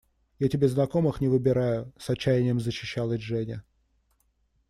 [0.39, 3.63] –Я тебе знакомых не выбираю,– с отчаянием защищалась Женя.